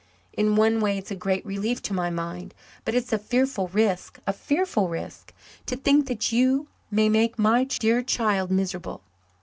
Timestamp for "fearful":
3.19-3.67, 4.33-4.89